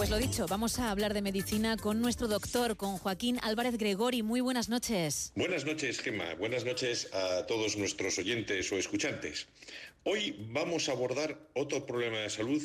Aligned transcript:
Pues 0.00 0.08
lo 0.08 0.16
dicho, 0.16 0.46
vamos 0.46 0.78
a 0.78 0.90
hablar 0.90 1.12
de 1.12 1.20
medicina 1.20 1.76
con 1.76 2.00
nuestro 2.00 2.26
doctor, 2.26 2.78
con 2.78 2.96
Joaquín 2.96 3.38
Álvarez 3.42 3.76
Gregori. 3.76 4.22
Muy 4.22 4.40
buenas 4.40 4.70
noches. 4.70 5.30
Buenas 5.36 5.66
noches, 5.66 6.00
Gemma. 6.00 6.32
Buenas 6.36 6.64
noches 6.64 7.12
a 7.12 7.44
todos 7.44 7.76
nuestros 7.76 8.18
oyentes 8.18 8.72
o 8.72 8.78
escuchantes. 8.78 9.46
Hoy 10.04 10.34
vamos 10.48 10.88
a 10.88 10.92
abordar 10.92 11.38
otro 11.52 11.84
problema 11.84 12.16
de 12.20 12.30
salud 12.30 12.62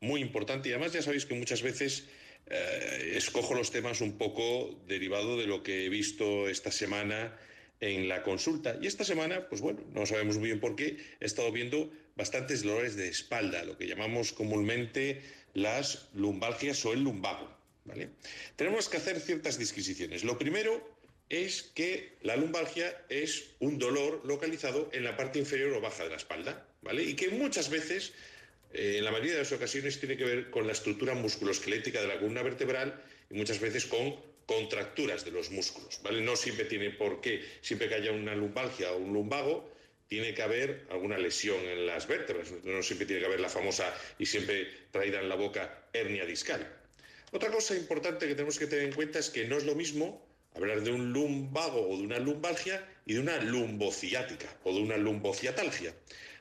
muy 0.00 0.20
importante 0.20 0.68
y 0.68 0.72
además 0.72 0.92
ya 0.92 1.00
sabéis 1.00 1.24
que 1.24 1.34
muchas 1.34 1.62
veces 1.62 2.08
eh, 2.44 3.14
escojo 3.14 3.54
los 3.54 3.70
temas 3.70 4.02
un 4.02 4.18
poco 4.18 4.78
derivado 4.86 5.38
de 5.38 5.46
lo 5.46 5.62
que 5.62 5.86
he 5.86 5.88
visto 5.88 6.46
esta 6.46 6.70
semana 6.70 7.38
en 7.80 8.06
la 8.06 8.22
consulta. 8.22 8.76
Y 8.82 8.86
esta 8.86 9.04
semana, 9.04 9.48
pues 9.48 9.62
bueno, 9.62 9.80
no 9.94 10.04
sabemos 10.04 10.36
muy 10.36 10.48
bien 10.48 10.60
por 10.60 10.76
qué, 10.76 10.98
he 11.20 11.24
estado 11.24 11.50
viendo 11.52 11.90
bastantes 12.16 12.62
dolores 12.62 12.96
de 12.96 13.08
espalda, 13.08 13.64
lo 13.64 13.78
que 13.78 13.86
llamamos 13.86 14.32
comúnmente 14.32 15.22
las 15.56 16.08
lumbalgias 16.12 16.84
o 16.84 16.92
el 16.92 17.02
lumbago. 17.02 17.48
¿vale? 17.86 18.10
Tenemos 18.56 18.88
que 18.90 18.98
hacer 18.98 19.18
ciertas 19.20 19.58
disquisiciones. 19.58 20.22
Lo 20.22 20.36
primero 20.36 20.86
es 21.30 21.62
que 21.74 22.12
la 22.20 22.36
lumbalgia 22.36 22.94
es 23.08 23.54
un 23.58 23.78
dolor 23.78 24.20
localizado 24.24 24.90
en 24.92 25.02
la 25.02 25.16
parte 25.16 25.38
inferior 25.38 25.72
o 25.72 25.80
baja 25.80 26.04
de 26.04 26.10
la 26.10 26.16
espalda, 26.16 26.68
¿vale? 26.82 27.02
Y 27.02 27.14
que 27.14 27.30
muchas 27.30 27.70
veces, 27.70 28.12
eh, 28.74 28.96
en 28.98 29.04
la 29.04 29.10
mayoría 29.10 29.32
de 29.32 29.38
las 29.40 29.52
ocasiones, 29.52 29.98
tiene 29.98 30.18
que 30.18 30.24
ver 30.24 30.50
con 30.50 30.66
la 30.66 30.72
estructura 30.72 31.14
musculoesquelética 31.14 32.02
de 32.02 32.08
la 32.08 32.18
columna 32.18 32.42
vertebral 32.42 33.02
y 33.30 33.34
muchas 33.34 33.58
veces 33.58 33.86
con 33.86 34.14
contracturas 34.44 35.24
de 35.24 35.30
los 35.30 35.50
músculos, 35.50 36.00
¿vale? 36.04 36.20
No 36.20 36.36
siempre 36.36 36.66
tiene 36.66 36.90
por 36.90 37.22
qué, 37.22 37.42
siempre 37.62 37.88
que 37.88 37.94
haya 37.94 38.12
una 38.12 38.34
lumbalgia 38.34 38.92
o 38.92 38.98
un 38.98 39.14
lumbago, 39.14 39.72
tiene 40.08 40.34
que 40.34 40.42
haber 40.42 40.86
alguna 40.90 41.18
lesión 41.18 41.58
en 41.64 41.86
las 41.86 42.06
vértebras, 42.06 42.50
no 42.64 42.82
siempre 42.82 43.06
tiene 43.06 43.20
que 43.20 43.26
haber 43.26 43.40
la 43.40 43.48
famosa 43.48 43.92
y 44.18 44.26
siempre 44.26 44.68
traída 44.90 45.20
en 45.20 45.28
la 45.28 45.34
boca 45.34 45.86
hernia 45.92 46.24
discal. 46.24 46.66
Otra 47.32 47.50
cosa 47.50 47.74
importante 47.74 48.28
que 48.28 48.34
tenemos 48.34 48.58
que 48.58 48.66
tener 48.66 48.84
en 48.84 48.92
cuenta 48.92 49.18
es 49.18 49.30
que 49.30 49.46
no 49.46 49.56
es 49.56 49.64
lo 49.64 49.74
mismo 49.74 50.24
hablar 50.54 50.82
de 50.82 50.90
un 50.90 51.12
lumbago 51.12 51.88
o 51.88 51.96
de 51.96 52.04
una 52.04 52.18
lumbalgia 52.18 52.86
y 53.04 53.14
de 53.14 53.20
una 53.20 53.38
lumbociática 53.38 54.46
o 54.64 54.72
de 54.72 54.80
una 54.80 54.96
lumbociatalgia. 54.96 55.94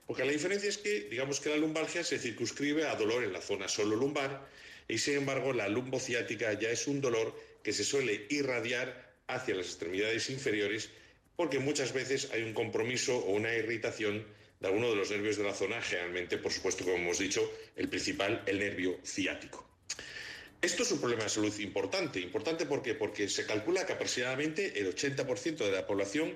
Porque 0.05 0.23
la 0.23 0.31
diferencia 0.31 0.69
es 0.69 0.77
que, 0.77 1.07
digamos 1.09 1.39
que 1.39 1.49
la 1.49 1.57
lumbalgia 1.57 2.03
se 2.03 2.19
circunscribe 2.19 2.87
a 2.87 2.95
dolor 2.95 3.23
en 3.23 3.33
la 3.33 3.41
zona 3.41 3.67
solo 3.67 3.95
lumbar 3.95 4.47
y 4.87 4.99
sin 4.99 5.15
embargo 5.15 5.51
la 5.51 5.67
lumbociática 5.67 6.53
ya 6.53 6.69
es 6.69 6.85
un 6.87 7.01
dolor 7.01 7.35
que 7.63 7.73
se 7.73 7.83
suele 7.83 8.27
irradiar 8.29 9.13
hacia 9.27 9.55
las 9.55 9.65
extremidades 9.65 10.29
inferiores 10.29 10.91
porque 11.35 11.59
muchas 11.59 11.93
veces 11.93 12.29
hay 12.31 12.43
un 12.43 12.53
compromiso 12.53 13.17
o 13.17 13.31
una 13.31 13.53
irritación 13.53 14.25
de 14.59 14.67
alguno 14.67 14.89
de 14.89 14.95
los 14.95 15.11
nervios 15.11 15.37
de 15.37 15.43
la 15.43 15.53
zona, 15.53 15.81
generalmente, 15.81 16.37
por 16.37 16.51
supuesto, 16.51 16.83
como 16.83 16.97
hemos 16.97 17.19
dicho, 17.19 17.41
el 17.75 17.89
principal, 17.89 18.43
el 18.45 18.59
nervio 18.59 18.99
ciático. 19.03 19.67
Esto 20.61 20.83
es 20.83 20.91
un 20.91 20.99
problema 20.99 21.23
de 21.23 21.29
salud 21.29 21.55
importante. 21.59 22.19
Importante 22.19 22.65
¿por 22.65 22.81
porque 22.97 23.29
se 23.29 23.45
calcula 23.45 23.85
que 23.85 23.93
aproximadamente 23.93 24.79
el 24.79 24.95
80% 24.95 25.57
de 25.57 25.71
la 25.71 25.85
población 25.85 26.35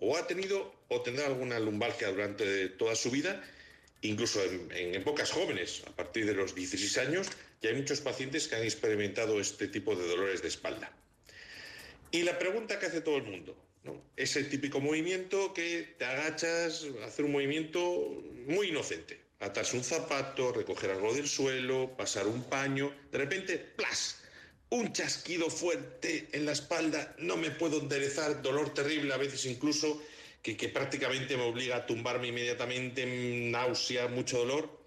o 0.00 0.16
ha 0.16 0.26
tenido 0.26 0.74
o 0.88 1.02
tendrá 1.02 1.26
alguna 1.26 1.58
lumbalgia 1.58 2.08
durante 2.08 2.70
toda 2.70 2.96
su 2.96 3.10
vida, 3.10 3.44
incluso 4.00 4.42
en, 4.42 4.72
en, 4.72 4.94
épocas 4.94 5.30
jóvenes, 5.30 5.82
a 5.86 5.94
partir 5.94 6.26
de 6.26 6.34
los 6.34 6.54
16 6.54 6.98
años, 6.98 7.28
ya 7.60 7.70
hay 7.70 7.76
muchos 7.76 8.00
pacientes 8.00 8.48
que 8.48 8.56
han 8.56 8.64
experimentado 8.64 9.38
este 9.38 9.68
tipo 9.68 9.94
de 9.94 10.08
dolores 10.08 10.42
de 10.42 10.48
espalda. 10.48 10.90
Y 12.10 12.22
la 12.22 12.38
pregunta 12.38 12.78
que 12.80 12.86
hace 12.86 13.02
todo 13.02 13.18
el 13.18 13.24
mundo, 13.24 13.56
es 14.16 14.36
el 14.36 14.48
típico 14.48 14.80
movimiento 14.80 15.54
que 15.54 15.94
te 15.98 16.04
agachas, 16.04 16.86
hacer 17.04 17.24
un 17.24 17.32
movimiento 17.32 17.80
muy 18.46 18.68
inocente 18.68 19.20
atarse 19.40 19.76
un 19.76 19.84
zapato, 19.84 20.52
recoger 20.52 20.90
algo 20.90 21.14
del 21.14 21.26
suelo, 21.26 21.96
pasar 21.96 22.26
un 22.26 22.44
paño, 22.44 22.92
de 23.10 23.18
repente, 23.18 23.58
¡plas! 23.58 24.18
Un 24.68 24.92
chasquido 24.92 25.50
fuerte 25.50 26.28
en 26.32 26.46
la 26.46 26.52
espalda, 26.52 27.16
no 27.18 27.36
me 27.36 27.50
puedo 27.50 27.80
enderezar, 27.80 28.40
dolor 28.42 28.72
terrible, 28.72 29.12
a 29.12 29.16
veces 29.16 29.44
incluso 29.46 30.00
que, 30.42 30.56
que 30.56 30.68
prácticamente 30.68 31.36
me 31.36 31.42
obliga 31.42 31.76
a 31.76 31.86
tumbarme 31.86 32.28
inmediatamente, 32.28 33.04
náusea, 33.50 34.06
mucho 34.08 34.38
dolor. 34.38 34.78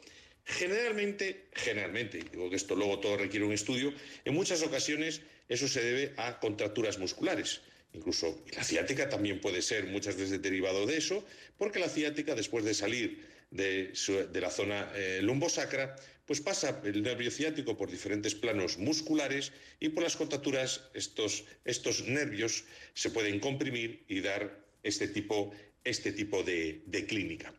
Generalmente, 0.46 1.48
generalmente, 1.54 2.24
digo 2.32 2.50
que 2.50 2.56
esto 2.56 2.76
luego 2.76 3.00
todo 3.00 3.18
requiere 3.18 3.46
un 3.46 3.54
estudio, 3.54 3.94
en 4.24 4.34
muchas 4.34 4.62
ocasiones 4.62 5.22
eso 5.50 5.68
se 5.68 5.84
debe 5.84 6.14
a 6.18 6.40
contracturas 6.40 6.98
musculares. 7.00 7.62
Incluso 7.94 8.44
la 8.56 8.64
ciática 8.64 9.08
también 9.08 9.40
puede 9.40 9.62
ser 9.62 9.86
muchas 9.86 10.16
veces 10.16 10.42
derivado 10.42 10.86
de 10.86 10.98
eso, 10.98 11.24
porque 11.58 11.80
la 11.80 11.90
ciática, 11.90 12.34
después 12.36 12.66
de 12.66 12.74
salir 12.74 13.26
de, 13.52 13.94
la 14.34 14.50
zona 14.50 14.92
eh, 14.96 15.20
lumbosacra, 15.22 15.96
pues 16.26 16.42
pasa 16.42 16.82
el 16.84 17.04
nervio 17.04 17.30
ciático 17.30 17.78
por 17.78 17.92
diferentes 17.92 18.34
planos 18.34 18.78
musculares 18.78 19.52
y 19.80 19.90
por 19.90 20.04
las 20.04 20.16
contracturas 20.16 20.90
estos, 20.94 21.46
estos 21.66 22.08
nervios 22.08 22.64
se 22.94 23.12
pueden 23.12 23.40
comprimir 23.40 24.04
y 24.08 24.22
dar 24.22 24.64
este 24.84 25.08
tipo, 25.08 25.52
este 25.84 26.14
tipo 26.14 26.44
de, 26.44 26.82
clínica. 27.08 27.54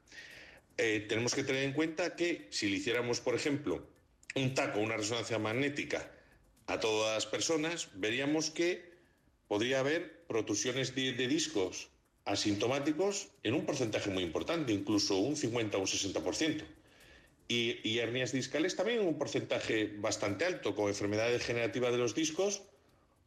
Eh, 0.79 1.05
tenemos 1.09 1.35
que 1.35 1.45
tener 1.45 1.63
en 1.63 1.73
cuenta 1.73 2.17
que 2.17 2.49
si 2.51 2.69
le 2.69 2.77
hiciéramos, 2.77 3.21
por 3.21 3.35
ejemplo, 3.35 3.87
un 4.35 4.55
taco, 4.55 4.81
una 4.81 4.97
resonancia 4.97 5.39
magnética 5.39 6.11
a 6.67 6.81
todas 6.81 7.15
las 7.15 7.27
personas, 7.27 7.91
veríamos 7.95 8.51
que 8.51 8.95
podría 9.47 9.81
haber 9.81 10.14
protusiones 10.27 10.95
de 10.95 11.29
discos 11.29 11.89
asintomáticos 12.25 13.29
en 13.43 13.55
un 13.55 13.67
porcentaje 13.67 14.11
muy 14.11 14.23
importante, 14.23 14.73
incluso 14.73 15.19
un 15.19 15.37
50 15.37 15.77
o 15.77 15.81
un 15.81 15.87
60%. 15.87 16.65
Y, 17.47 17.99
hernias 17.99 18.33
discales 18.33 18.75
también 18.75 19.01
un 19.01 19.19
porcentaje 19.19 19.93
bastante 19.99 20.47
alto, 20.47 20.75
con 20.75 20.89
enfermedad 20.89 21.31
degenerativa 21.31 21.91
de 21.91 21.99
los 21.99 22.15
discos, 22.15 22.63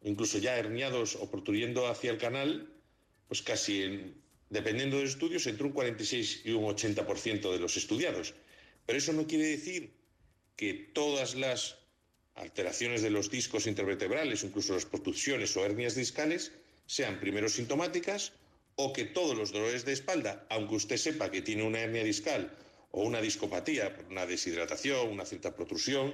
incluso 0.03 0.39
ya 0.39 0.57
herniados 0.57 1.15
o 1.15 1.29
protuyendo 1.29 1.87
hacia 1.87 2.09
el 2.09 2.17
canal, 2.17 2.67
pues 3.27 3.43
casi, 3.43 3.83
en, 3.83 4.15
dependiendo 4.49 4.97
de 4.97 5.03
estudios, 5.03 5.45
entre 5.45 5.67
un 5.67 5.73
46 5.73 6.41
y 6.45 6.51
un 6.51 6.63
80% 6.63 7.51
de 7.51 7.59
los 7.59 7.77
estudiados. 7.77 8.33
Pero 8.87 8.97
eso 8.97 9.13
no 9.13 9.27
quiere 9.27 9.45
decir 9.45 9.91
que 10.55 10.73
todas 10.73 11.35
las 11.35 11.77
alteraciones 12.33 13.03
de 13.03 13.11
los 13.11 13.29
discos 13.29 13.67
intervertebrales, 13.67 14.43
incluso 14.43 14.73
las 14.73 14.85
protusiones 14.85 15.55
o 15.57 15.65
hernias 15.65 15.93
discales, 15.93 16.53
sean 16.87 17.19
primero 17.19 17.49
sintomáticas 17.49 18.33
o 18.75 18.93
que 18.93 19.05
todos 19.05 19.37
los 19.37 19.51
dolores 19.51 19.85
de 19.85 19.93
espalda, 19.93 20.45
aunque 20.49 20.75
usted 20.75 20.97
sepa 20.97 21.29
que 21.29 21.41
tiene 21.41 21.63
una 21.63 21.79
hernia 21.79 22.03
discal 22.03 22.55
o 22.91 23.03
una 23.03 23.21
discopatía, 23.21 23.95
una 24.09 24.25
deshidratación, 24.25 25.09
una 25.09 25.25
cierta 25.25 25.55
protrusión, 25.55 26.13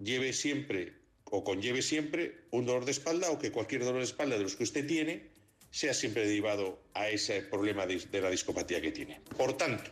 lleve 0.00 0.32
siempre 0.32 0.94
o 1.24 1.44
conlleve 1.44 1.82
siempre 1.82 2.44
un 2.50 2.66
dolor 2.66 2.84
de 2.84 2.92
espalda 2.92 3.30
o 3.30 3.38
que 3.38 3.50
cualquier 3.50 3.84
dolor 3.84 4.00
de 4.00 4.06
espalda 4.06 4.36
de 4.36 4.44
los 4.44 4.56
que 4.56 4.64
usted 4.64 4.86
tiene 4.86 5.30
sea 5.70 5.94
siempre 5.94 6.26
derivado 6.26 6.80
a 6.94 7.08
ese 7.10 7.42
problema 7.42 7.86
de, 7.86 8.20
la 8.20 8.30
discopatía 8.30 8.80
que 8.80 8.92
tiene. 8.92 9.20
Por 9.36 9.56
tanto, 9.56 9.90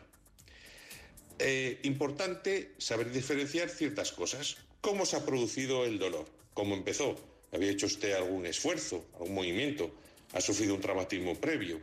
eh, 1.39 1.81
importante 1.83 2.73
saber 2.79 3.13
diferenciar 3.13 3.69
ciertas 3.69 4.13
cosas. 4.13 4.57
¿Cómo 4.81 5.05
se 5.05 5.17
ha 5.17 5.27
producido 5.27 5.85
el 5.85 5.99
dolor? 5.99 6.27
¿Cómo 6.55 6.75
empezó? 6.75 7.17
¿Había 7.57 7.71
hecho 7.71 7.87
usted 7.87 8.13
algún 8.13 8.45
esfuerzo, 8.45 9.07
algún 9.15 9.35
movimiento? 9.35 9.91
ha 10.35 10.43
sufrido 10.43 10.75
un 10.75 10.83
traumatismo 10.83 11.41
previo. 11.41 11.81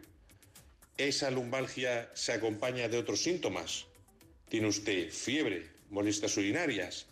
Esa 0.97 1.31
lumbalgia 1.31 2.11
se 2.13 2.34
acompaña 2.34 2.88
de 2.88 3.00
otros 3.00 3.23
síntomas. 3.23 3.88
Tiene 4.50 4.67
usted 4.67 5.09
fiebre, 5.09 5.72
molestias 5.89 6.38
urinarias, 6.38 7.07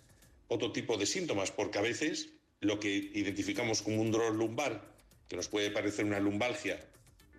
otro 0.47 0.71
tipo 0.71 0.95
de 0.97 1.07
síntomas, 1.07 1.49
porque 1.49 1.79
a 1.79 1.81
veces 1.81 2.29
lo 2.59 2.79
que 2.79 2.89
identificamos 2.89 3.81
como 3.81 3.99
un 3.99 4.11
dolor 4.11 4.35
lumbar, 4.35 4.93
que 5.27 5.37
nos 5.37 5.47
puede 5.47 5.71
parecer 5.71 6.05
una 6.05 6.19
lumbalgia 6.19 6.79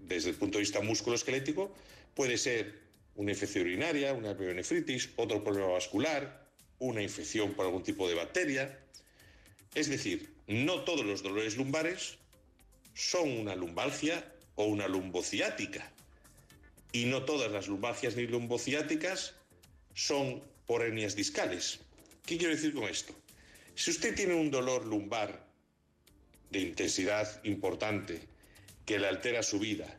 desde 0.01 0.31
el 0.31 0.35
punto 0.35 0.59
de 0.59 0.63
vista 0.63 0.81
musculoesquelético, 0.81 1.73
puede 2.17 2.37
ser 2.37 2.81
una 3.15 3.31
infección 3.31 3.63
urinaria, 3.67 4.13
una 4.13 4.37
pionefritis, 4.37 5.11
otro 5.15 5.45
problema 5.45 5.69
vascular, 5.69 6.49
una 6.81 7.01
infección 7.01 7.53
por 7.53 7.67
algún 7.67 7.85
tipo 7.85 8.09
de 8.09 8.17
bacteria. 8.17 8.81
Es 9.75 9.89
decir, 9.89 10.35
no 10.47 10.83
todos 10.83 11.05
los 11.05 11.23
dolores 11.23 11.57
lumbares 11.57 12.19
son 12.95 13.31
una 13.31 13.55
lumbalgia 13.55 14.33
o 14.55 14.65
una 14.65 14.87
lumbociática. 14.87 15.91
Y 16.93 17.07
no 17.07 17.25
todas 17.25 17.51
las 17.51 17.69
lumbalgias 17.69 18.17
ni 18.17 18.27
lumbociáticas 18.27 19.35
son 19.95 20.43
por 20.67 20.83
hernias 20.83 21.17
discales. 21.17 21.81
¿Qué 22.27 22.37
quiero 22.37 22.55
decir 22.55 22.75
con 22.75 22.85
esto? 22.85 23.15
Si 23.75 23.91
usted 23.91 24.15
tiene 24.15 24.35
un 24.35 24.51
dolor 24.51 24.85
lumbar 24.85 25.47
de 26.51 26.61
intensidad 26.61 27.43
importante, 27.45 28.21
que 28.85 28.99
le 28.99 29.09
altera 29.09 29.43
su 29.43 29.59
vida, 29.59 29.97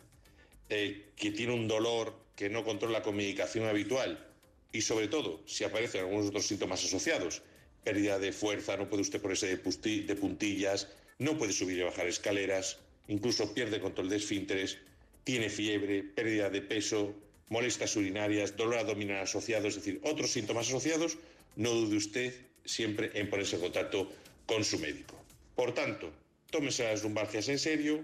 eh, 0.70 1.10
que 1.16 1.32
tiene 1.32 1.54
un 1.54 1.68
dolor 1.68 2.16
que 2.36 2.50
no 2.50 2.64
controla 2.64 3.02
con 3.02 3.16
medicación 3.16 3.66
habitual 3.66 4.28
y 4.72 4.82
sobre 4.82 5.08
todo 5.08 5.42
si 5.46 5.64
aparecen 5.64 6.02
algunos 6.02 6.28
otros 6.28 6.46
síntomas 6.46 6.84
asociados, 6.84 7.42
pérdida 7.84 8.20
de 8.20 8.32
fuerza, 8.32 8.78
no 8.78 8.90
puede 8.90 9.02
usted 9.02 9.22
ponerse 9.22 9.48
de 9.48 10.16
puntillas, 10.16 10.88
no 11.20 11.38
puede 11.38 11.54
subir 11.54 11.78
y 11.78 11.84
bajar 11.84 12.08
escaleras, 12.08 12.78
incluso 13.08 13.54
pierde 13.54 13.80
control 13.80 14.10
de 14.10 14.18
esfínteres, 14.18 14.78
tiene 15.24 15.50
fiebre, 15.50 16.04
pérdida 16.04 16.50
de 16.50 16.62
peso, 16.62 17.14
molestias 17.50 17.96
urinarias, 17.96 18.58
dolor 18.58 18.80
abdominal 18.80 19.22
asociado, 19.22 19.68
es 19.68 19.76
decir, 19.76 20.00
otros 20.04 20.32
síntomas 20.32 20.68
asociados, 20.68 21.18
no 21.56 21.70
dude 21.72 21.98
usted 21.98 22.34
siempre 22.66 23.12
en 23.14 23.30
ponerse 23.30 23.56
en 23.56 23.62
contacto 23.62 24.12
con 24.46 24.64
su 24.64 24.80
médico. 24.80 25.16
Por 25.56 25.74
tanto, 25.74 26.12
tómense 26.50 26.84
las 26.84 27.04
lumbalgias 27.04 27.48
en 27.50 27.60
serio. 27.60 28.04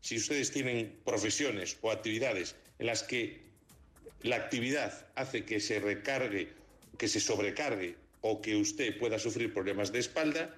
Si 0.00 0.16
ustedes 0.16 0.50
tienen 0.50 0.94
profesiones 1.04 1.76
o 1.80 1.90
actividades 1.90 2.56
en 2.78 2.86
las 2.86 3.02
que 3.02 3.40
la 4.22 4.36
actividad 4.36 5.06
hace 5.14 5.44
que 5.44 5.60
se 5.60 5.80
recargue, 5.80 6.48
que 6.98 7.08
se 7.08 7.20
sobrecargue 7.20 7.96
o 8.20 8.40
que 8.40 8.56
usted 8.56 8.98
pueda 8.98 9.18
sufrir 9.18 9.52
problemas 9.52 9.92
de 9.92 9.98
espalda, 9.98 10.54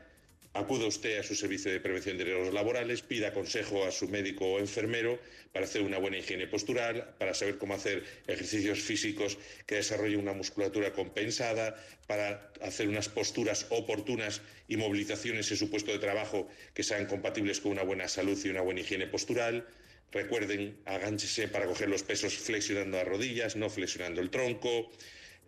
Acuda 0.54 0.84
usted 0.84 1.18
a 1.18 1.22
su 1.22 1.34
servicio 1.34 1.72
de 1.72 1.80
prevención 1.80 2.18
de 2.18 2.24
riesgos 2.24 2.52
laborales, 2.52 3.00
pida 3.00 3.32
consejo 3.32 3.86
a 3.86 3.90
su 3.90 4.06
médico 4.08 4.44
o 4.44 4.58
enfermero 4.58 5.18
para 5.50 5.64
hacer 5.64 5.80
una 5.80 5.96
buena 5.96 6.18
higiene 6.18 6.46
postural, 6.46 7.14
para 7.18 7.32
saber 7.32 7.56
cómo 7.56 7.72
hacer 7.72 8.04
ejercicios 8.26 8.80
físicos 8.80 9.38
que 9.64 9.76
desarrollen 9.76 10.20
una 10.20 10.34
musculatura 10.34 10.92
compensada, 10.92 11.74
para 12.06 12.52
hacer 12.60 12.86
unas 12.88 13.08
posturas 13.08 13.64
oportunas 13.70 14.42
y 14.68 14.76
movilizaciones 14.76 15.50
en 15.50 15.56
su 15.56 15.70
puesto 15.70 15.90
de 15.90 15.98
trabajo 15.98 16.46
que 16.74 16.82
sean 16.82 17.06
compatibles 17.06 17.60
con 17.60 17.72
una 17.72 17.82
buena 17.82 18.06
salud 18.06 18.38
y 18.44 18.50
una 18.50 18.60
buena 18.60 18.80
higiene 18.80 19.06
postural. 19.06 19.66
Recuerden, 20.10 20.76
agánchese 20.84 21.48
para 21.48 21.64
coger 21.64 21.88
los 21.88 22.02
pesos 22.02 22.34
flexionando 22.34 22.98
las 22.98 23.08
rodillas, 23.08 23.56
no 23.56 23.70
flexionando 23.70 24.20
el 24.20 24.28
tronco. 24.28 24.90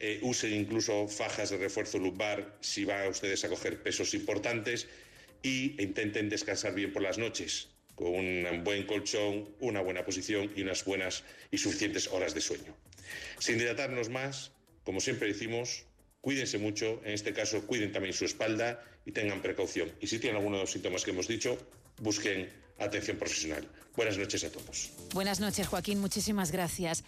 Eh, 0.00 0.19
usen 0.23 0.52
incluso 0.52 1.08
fajas 1.08 1.50
de 1.50 1.56
refuerzo 1.56 1.99
lumbar 1.99 2.58
si 2.61 2.85
van 2.85 3.08
ustedes 3.08 3.44
a 3.44 3.49
coger 3.49 3.82
pesos 3.82 4.12
importantes 4.14 4.88
y 5.43 5.81
intenten 5.81 6.29
descansar 6.29 6.75
bien 6.75 6.93
por 6.93 7.02
las 7.02 7.17
noches 7.17 7.69
con 7.94 8.12
un 8.12 8.64
buen 8.64 8.87
colchón, 8.87 9.49
una 9.61 9.81
buena 9.81 10.05
posición 10.05 10.50
y 10.56 10.62
unas 10.62 10.85
buenas 10.85 11.23
y 11.50 11.58
suficientes 11.58 12.08
horas 12.08 12.35
de 12.35 12.41
sueño. 12.41 12.75
Sin 13.38 13.58
dilatarnos 13.58 14.08
más, 14.08 14.50
como 14.82 15.00
siempre 15.00 15.29
decimos, 15.29 15.85
cuídense 16.20 16.58
mucho, 16.58 17.00
en 17.05 17.12
este 17.12 17.32
caso 17.32 17.67
cuiden 17.67 17.93
también 17.93 18.14
su 18.14 18.25
espalda 18.25 18.82
y 19.06 19.12
tengan 19.12 19.43
precaución. 19.43 19.93
Y 20.00 20.08
si 20.08 20.19
tienen 20.19 20.37
alguno 20.38 20.56
de 20.56 20.62
los 20.62 20.73
síntomas 20.73 21.05
que 21.05 21.11
hemos 21.11 21.29
dicho, 21.29 21.56
busquen 21.99 22.50
atención 22.79 23.17
profesional. 23.17 23.69
Buenas 23.94 24.19
noches 24.19 24.43
a 24.43 24.50
todos. 24.50 24.91
Buenas 25.12 25.38
noches, 25.38 25.69
Joaquín. 25.69 26.00
Muchísimas 26.00 26.50
gracias. 26.50 27.05